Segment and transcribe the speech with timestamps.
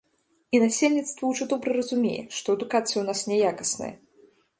[0.55, 3.91] І насельніцтва ўжо добра разумее, што адукацыя ў нас няякасная.